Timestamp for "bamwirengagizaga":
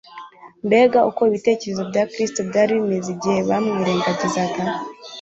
3.49-4.61